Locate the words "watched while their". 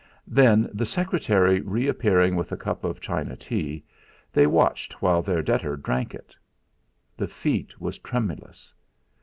4.47-5.43